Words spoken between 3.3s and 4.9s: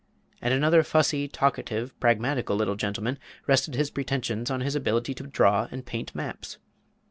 rested his pretensions on his